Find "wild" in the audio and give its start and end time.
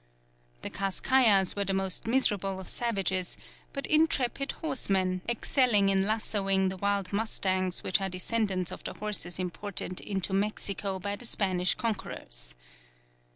6.77-7.13